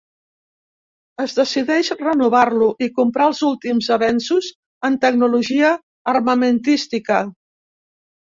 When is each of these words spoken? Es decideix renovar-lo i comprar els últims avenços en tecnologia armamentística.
Es 1.23 1.33
decideix 1.39 1.89
renovar-lo 1.97 2.69
i 2.85 2.87
comprar 2.95 3.27
els 3.33 3.43
últims 3.49 3.91
avenços 3.97 4.49
en 4.89 4.97
tecnologia 5.05 5.71
armamentística. 6.17 7.21